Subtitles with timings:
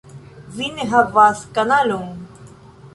[0.55, 2.11] Vi ne havas kanalon